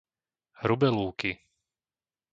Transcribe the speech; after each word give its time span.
Hrubé 0.61 0.87
lúky 0.97 1.31